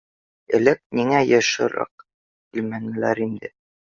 [0.59, 2.05] Элек ниңә йышыраҡ
[2.57, 3.53] килмәнеләр инде!